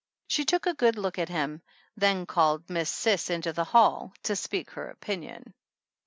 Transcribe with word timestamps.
She 0.27 0.45
took 0.45 0.65
a 0.65 0.73
good 0.73 0.97
look 0.97 1.19
at 1.19 1.29
him, 1.29 1.61
then 1.95 2.25
called 2.25 2.67
Miss 2.71 2.89
Cis 2.89 3.29
into 3.29 3.53
the 3.53 3.65
hall 3.65 4.13
to 4.23 4.35
speak 4.35 4.71
her 4.71 4.89
opinion. 4.89 5.53